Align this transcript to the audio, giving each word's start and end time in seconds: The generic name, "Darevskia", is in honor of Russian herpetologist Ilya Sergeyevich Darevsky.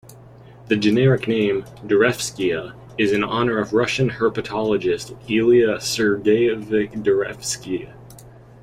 The 0.67 0.77
generic 0.77 1.27
name, 1.27 1.61
"Darevskia", 1.85 2.73
is 2.97 3.11
in 3.11 3.23
honor 3.23 3.59
of 3.59 3.71
Russian 3.71 4.09
herpetologist 4.09 5.15
Ilya 5.29 5.77
Sergeyevich 5.79 7.03
Darevsky. 7.03 7.87